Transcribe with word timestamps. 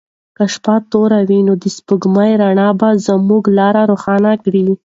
که 0.37 0.43
شپه 0.53 0.75
توره 0.91 1.19
وي 1.29 1.39
نو 1.47 1.53
د 1.63 1.65
سپوږمۍ 1.75 2.31
رڼا 2.41 2.69
به 2.79 2.89
زموږ 3.07 3.43
لاره 3.57 3.81
روښانه 3.91 4.31
کړي. 4.43 4.65